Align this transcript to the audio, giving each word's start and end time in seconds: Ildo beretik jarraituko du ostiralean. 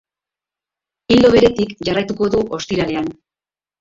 Ildo 1.15 1.31
beretik 1.37 1.75
jarraituko 1.91 2.31
du 2.37 2.41
ostiralean. 2.59 3.13